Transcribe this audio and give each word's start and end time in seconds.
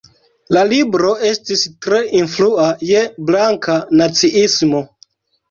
La 0.55 0.61
libro 0.69 1.11
estis 1.31 1.65
tre 1.87 1.99
influa 2.21 2.71
je 2.93 3.05
blanka 3.29 3.79
naciismo. 4.03 4.85